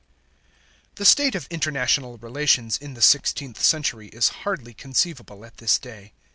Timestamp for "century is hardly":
3.63-4.73